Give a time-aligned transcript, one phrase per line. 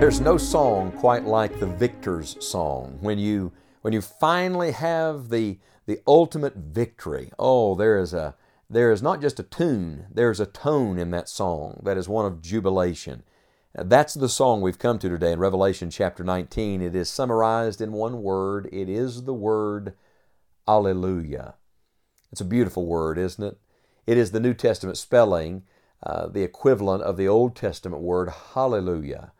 [0.00, 2.98] There's no song quite like the victor's song.
[3.00, 3.52] When you
[3.82, 7.32] when you finally have the the ultimate victory.
[7.36, 8.36] Oh, there is a
[8.70, 12.26] there is not just a tune, there's a tone in that song that is one
[12.26, 13.24] of jubilation.
[13.74, 16.80] That's the song we've come to today in Revelation chapter 19.
[16.80, 18.68] It is summarized in one word.
[18.70, 19.94] It is the word
[20.68, 21.54] Alleluia.
[22.30, 23.58] It's a beautiful word, isn't it?
[24.06, 25.64] It is the New Testament spelling,
[26.04, 29.32] uh, the equivalent of the Old Testament word Hallelujah.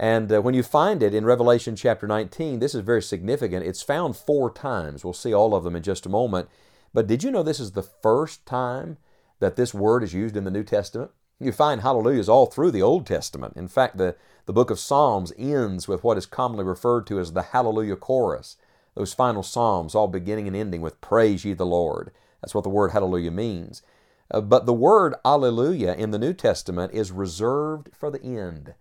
[0.00, 3.66] And uh, when you find it in Revelation chapter 19, this is very significant.
[3.66, 5.04] It's found four times.
[5.04, 6.48] We'll see all of them in just a moment.
[6.94, 8.96] But did you know this is the first time
[9.40, 11.10] that this word is used in the New Testament?
[11.38, 13.52] You find hallelujahs all through the Old Testament.
[13.56, 17.34] In fact, the, the book of Psalms ends with what is commonly referred to as
[17.34, 18.56] the Hallelujah Chorus.
[18.94, 22.10] Those final Psalms, all beginning and ending with Praise ye the Lord.
[22.40, 23.82] That's what the word hallelujah means.
[24.30, 28.72] Uh, but the word alleluia in the New Testament is reserved for the end.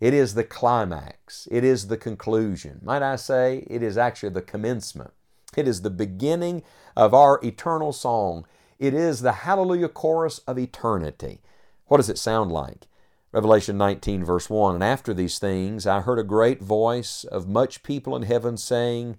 [0.00, 1.46] It is the climax.
[1.50, 2.80] It is the conclusion.
[2.82, 5.12] Might I say, it is actually the commencement.
[5.56, 6.62] It is the beginning
[6.96, 8.46] of our eternal song.
[8.78, 11.42] It is the hallelujah chorus of eternity.
[11.86, 12.86] What does it sound like?
[13.32, 17.82] Revelation 19, verse 1 And after these things I heard a great voice of much
[17.82, 19.18] people in heaven saying,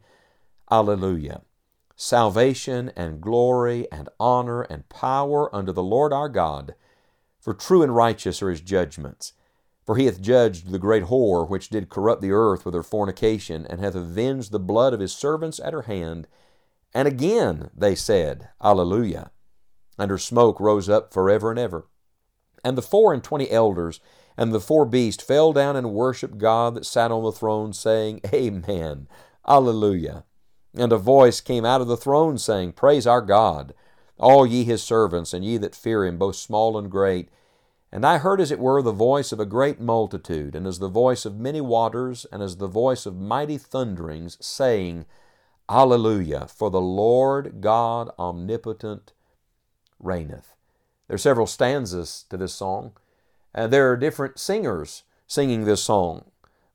[0.72, 1.42] Alleluia.
[1.96, 6.74] Salvation and glory and honor and power unto the Lord our God.
[7.40, 9.34] For true and righteous are his judgments.
[9.86, 13.66] For he hath judged the great whore which did corrupt the earth with her fornication,
[13.68, 16.28] and hath avenged the blood of his servants at her hand.
[16.94, 19.31] And again they said, Alleluia.
[19.97, 21.88] And her smoke rose up forever and ever.
[22.64, 24.00] And the four and twenty elders
[24.38, 28.22] and the four beasts fell down and worshipped God that sat on the throne, saying,
[28.34, 29.08] Amen,
[29.47, 30.24] Alleluia.
[30.74, 33.74] And a voice came out of the throne, saying, Praise our God,
[34.18, 37.30] all ye his servants, and ye that fear him, both small and great.
[37.91, 40.88] And I heard as it were the voice of a great multitude, and as the
[40.88, 45.06] voice of many waters, and as the voice of mighty thunderings, saying,
[45.69, 49.13] Alleluia, for the Lord God omnipotent
[50.00, 50.56] reigneth.
[51.07, 52.94] There are several stanzas to this song,
[53.53, 56.25] and there are different singers singing this song,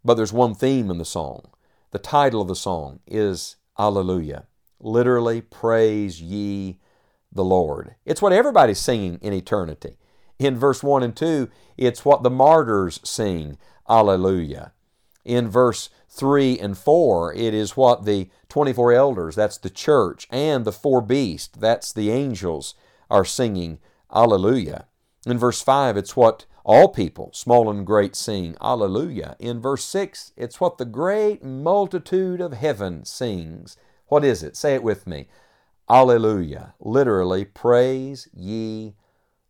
[0.05, 1.49] but there's one theme in the song.
[1.93, 4.47] The title of the song is Alleluia.
[4.81, 6.79] Literally, praise ye
[7.33, 7.95] the Lord.
[8.05, 9.97] It's what everybody's singing in eternity.
[10.39, 13.59] In verse 1 and 2, it's what the martyrs sing,
[13.89, 14.73] Alleluia.
[15.25, 20.65] In verse 3 and 4, it is what the 24 elders, that's the church, and
[20.65, 22.75] the four beasts, that's the angels,
[23.11, 23.79] are singing,
[24.15, 24.87] Alleluia.
[25.27, 29.37] In verse 5, it's what all people, small and great, sing, Alleluia.
[29.39, 33.77] In verse 6, it's what the great multitude of heaven sings.
[34.07, 34.57] What is it?
[34.57, 35.29] Say it with me.
[35.89, 36.75] Alleluia.
[36.81, 38.95] Literally, praise ye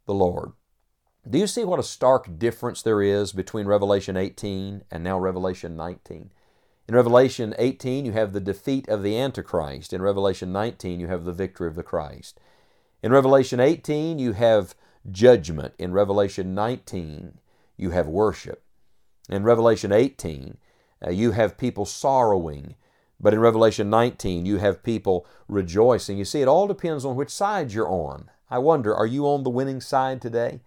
[0.06, 0.52] the Lord.
[1.28, 5.74] Do you see what a stark difference there is between Revelation 18 and now Revelation
[5.76, 6.30] 19?
[6.86, 9.92] In Revelation 18, you have the defeat of the Antichrist.
[9.92, 12.38] In Revelation 19, you have the victory of the Christ.
[13.02, 14.76] In Revelation 18, you have
[15.10, 15.74] judgment.
[15.78, 17.38] In Revelation 19,
[17.76, 18.62] you have worship.
[19.28, 20.58] In Revelation 18,
[21.04, 22.76] uh, you have people sorrowing.
[23.18, 26.18] But in Revelation 19, you have people rejoicing.
[26.18, 28.30] You see, it all depends on which side you're on.
[28.48, 30.60] I wonder, are you on the winning side today?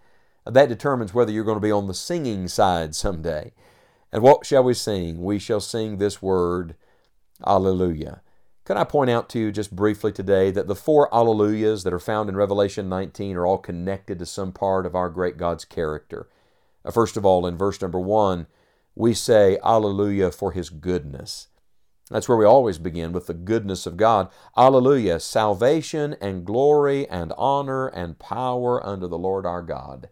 [0.46, 3.54] That determines whether you're going to be on the singing side someday.
[4.12, 5.24] And what shall we sing?
[5.24, 6.76] We shall sing this word,
[7.46, 8.22] Alleluia.
[8.66, 12.00] Can I point out to you just briefly today that the four Alleluias that are
[12.00, 16.30] found in Revelation 19 are all connected to some part of our great God's character?
[16.86, 18.48] Uh, first of all, in verse number 1,
[18.96, 21.48] we say Alleluia for His goodness.
[22.10, 24.30] That's where we always begin with the goodness of God.
[24.58, 30.10] Alleluia, salvation and glory and honor and power unto the Lord our God.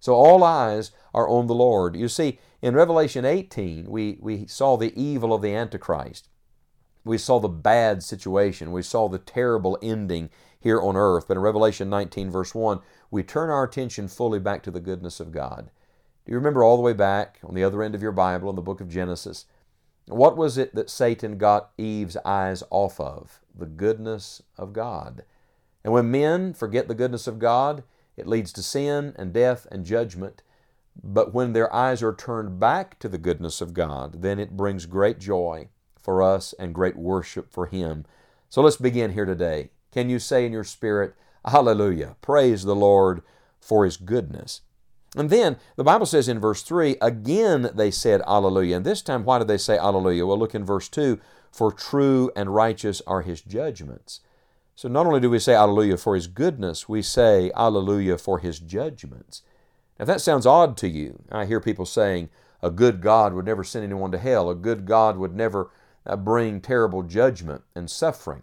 [0.00, 1.96] So all eyes are on the Lord.
[1.96, 6.28] You see, in Revelation 18, we, we saw the evil of the Antichrist.
[7.04, 8.72] We saw the bad situation.
[8.72, 10.30] We saw the terrible ending
[10.60, 11.26] here on earth.
[11.28, 12.80] But in Revelation 19, verse 1,
[13.10, 15.70] we turn our attention fully back to the goodness of God.
[16.24, 18.56] Do you remember all the way back on the other end of your Bible in
[18.56, 19.46] the book of Genesis?
[20.06, 23.40] What was it that Satan got Eve's eyes off of?
[23.54, 25.24] The goodness of God.
[25.84, 27.82] And when men forget the goodness of God,
[28.18, 30.42] It leads to sin and death and judgment.
[31.02, 34.86] But when their eyes are turned back to the goodness of God, then it brings
[34.86, 38.04] great joy for us and great worship for Him.
[38.48, 39.70] So let's begin here today.
[39.92, 43.22] Can you say in your spirit, Hallelujah, praise the Lord
[43.60, 44.62] for His goodness?
[45.16, 48.76] And then the Bible says in verse 3, again they said Alleluia.
[48.76, 50.26] And this time, why did they say Alleluia?
[50.26, 51.20] Well, look in verse 2
[51.52, 54.20] For true and righteous are His judgments.
[54.78, 58.60] So not only do we say Alleluia for His goodness, we say Alleluia for His
[58.60, 59.42] judgments.
[59.98, 62.28] Now, if that sounds odd to you, I hear people saying,
[62.62, 64.48] a good God would never send anyone to hell.
[64.48, 65.72] A good God would never
[66.06, 68.42] uh, bring terrible judgment and suffering.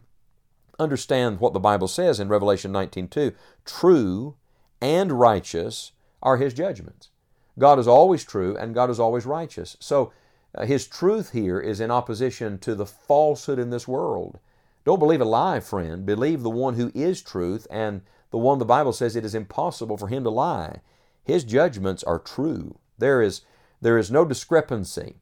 [0.78, 3.34] Understand what the Bible says in Revelation 19:2.
[3.64, 4.36] True
[4.82, 7.12] and righteous are His judgments.
[7.58, 9.78] God is always true and God is always righteous.
[9.80, 10.12] So
[10.54, 14.40] uh, His truth here is in opposition to the falsehood in this world.
[14.86, 16.06] Don't believe a lie, friend.
[16.06, 18.02] Believe the one who is truth and
[18.32, 20.82] the one the Bible says it is impossible for him to lie.
[21.24, 22.78] His judgments are true.
[22.98, 23.42] There is,
[23.82, 25.16] there is no discrepancy.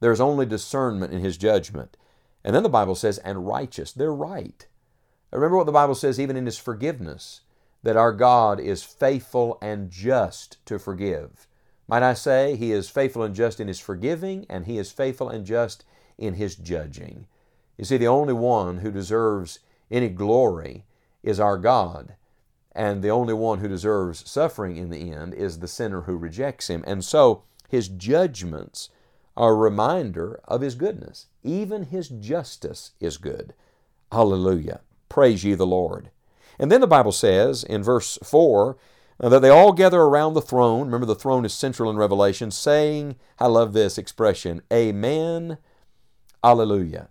[0.00, 1.96] There is only discernment in His judgment.
[2.44, 3.92] And then the Bible says, and righteous.
[3.92, 4.66] They're right.
[5.32, 7.40] Remember what the Bible says even in His forgiveness
[7.82, 11.46] that our God is faithful and just to forgive.
[11.88, 15.28] Might I say, He is faithful and just in His forgiving, and He is faithful
[15.28, 15.84] and just
[16.18, 17.26] in His judging.
[17.76, 20.84] You see, the only one who deserves any glory
[21.22, 22.14] is our God.
[22.72, 26.68] And the only one who deserves suffering in the end is the sinner who rejects
[26.68, 26.84] Him.
[26.86, 28.90] And so, His judgments
[29.36, 31.26] are a reminder of His goodness.
[31.42, 33.54] Even His justice is good.
[34.12, 34.80] Hallelujah.
[35.08, 36.10] Praise ye the Lord.
[36.58, 38.76] And then the Bible says in verse 4
[39.18, 40.86] uh, that they all gather around the throne.
[40.86, 45.58] Remember, the throne is central in Revelation, saying, I love this expression, Amen,
[46.44, 47.08] Alleluia.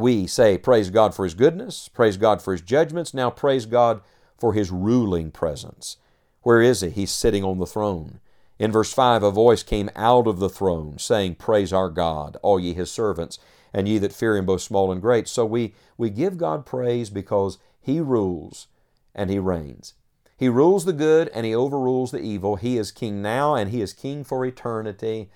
[0.00, 4.00] We say, Praise God for His goodness, praise God for His judgments, now praise God
[4.38, 5.98] for His ruling presence.
[6.42, 6.90] Where is He?
[6.90, 8.20] He's sitting on the throne.
[8.58, 12.58] In verse 5, a voice came out of the throne, saying, Praise our God, all
[12.58, 13.38] ye His servants,
[13.72, 15.28] and ye that fear Him, both small and great.
[15.28, 18.68] So we, we give God praise because he rules
[19.14, 19.94] and He reigns.
[20.36, 22.56] He rules the good and He overrules the evil.
[22.56, 25.30] He is King now and He is King for eternity.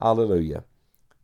[0.00, 0.64] Hallelujah.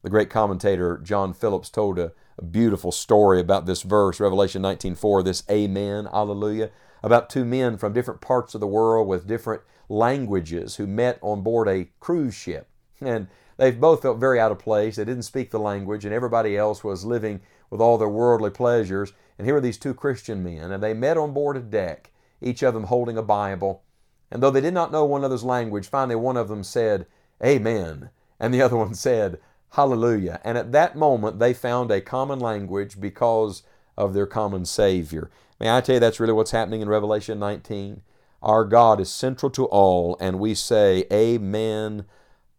[0.03, 5.43] The great commentator John Phillips told a, beautiful story about this verse, Revelation 19:4, this
[5.51, 6.71] Amen, Hallelujah,
[7.03, 11.43] about two men from different parts of the world with different languages who met on
[11.43, 12.69] board a cruise ship.
[13.01, 14.97] And they both felt very out of place.
[14.97, 19.13] They didn't speak the language, and everybody else was living with all their worldly pleasures.
[19.37, 22.11] And here were these two Christian men, and they met on board a deck,
[22.41, 23.83] each of them holding a Bible.
[24.31, 27.07] And though they did not know one another's language, finally one of them said,
[27.45, 28.11] Amen.
[28.39, 29.41] And the other one said,
[29.71, 30.41] Hallelujah.
[30.45, 33.63] And at that moment, they found a common language because
[33.97, 35.31] of their common Savior.
[35.59, 38.03] May I tell you, that's really what's happening in Revelation 19?
[38.43, 42.07] Our God is central to all, and we say, Amen,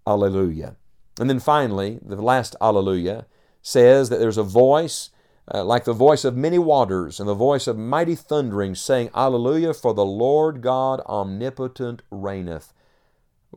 [0.05, 0.75] Alleluia.
[1.19, 3.25] And then finally, the last Alleluia
[3.61, 5.09] says that there's a voice
[5.53, 9.73] uh, like the voice of many waters and the voice of mighty thundering, saying, Alleluia,
[9.73, 12.73] for the Lord God omnipotent reigneth.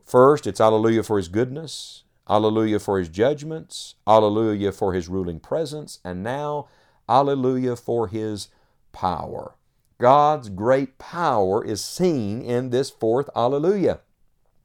[0.05, 5.99] First, it's Alleluia for His goodness, Alleluia for His judgments, Alleluia for His ruling presence,
[6.05, 6.69] and now,
[7.09, 8.49] Alleluia for His
[8.93, 9.55] power.
[9.99, 14.01] God's great power is seen in this fourth Alleluia.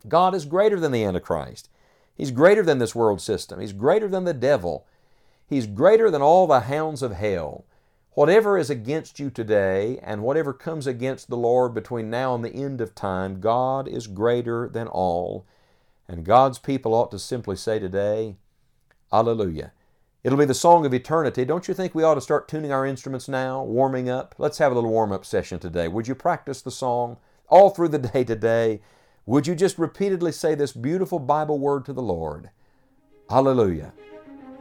[0.07, 1.69] God is greater than the Antichrist.
[2.15, 3.59] He's greater than this world system.
[3.59, 4.87] He's greater than the devil.
[5.45, 7.65] He's greater than all the hounds of hell.
[8.11, 12.53] Whatever is against you today and whatever comes against the Lord between now and the
[12.53, 15.45] end of time, God is greater than all.
[16.09, 18.35] And God's people ought to simply say today,
[19.13, 19.73] Alleluia.
[20.23, 21.45] It'll be the song of eternity.
[21.45, 24.33] Don't you think we ought to start tuning our instruments now, warming up?
[24.39, 25.87] Let's have a little warm up session today.
[25.87, 28.81] Would you practice the song all through the day today?
[29.27, 32.49] Would you just repeatedly say this beautiful Bible word to the Lord?
[33.29, 33.93] Hallelujah.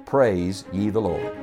[0.04, 1.34] Praise ye the Lord.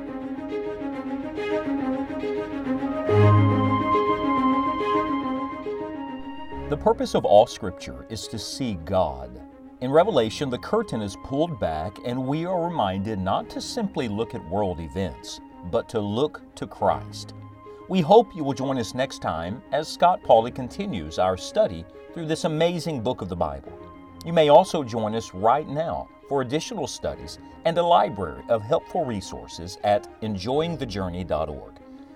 [6.70, 9.45] The purpose of all Scripture is to see God.
[9.82, 14.34] In Revelation, the curtain is pulled back, and we are reminded not to simply look
[14.34, 15.40] at world events,
[15.70, 17.34] but to look to Christ.
[17.90, 22.24] We hope you will join us next time as Scott Pauley continues our study through
[22.24, 23.70] this amazing book of the Bible.
[24.24, 29.04] You may also join us right now for additional studies and a library of helpful
[29.04, 31.74] resources at enjoyingthejourney.org.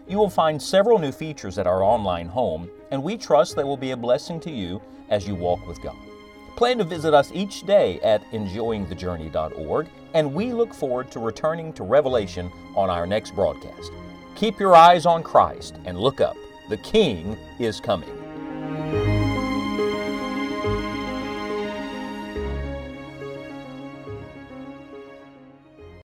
[0.09, 3.77] You will find several new features at our online home, and we trust they will
[3.77, 6.10] be a blessing to you as you walk with God.
[6.57, 11.85] Plan to visit us each day at enjoyingthejourney.org, and we look forward to returning to
[11.85, 13.93] Revelation on our next broadcast.
[14.35, 16.37] Keep your eyes on Christ and look up.
[16.69, 18.20] The King is coming.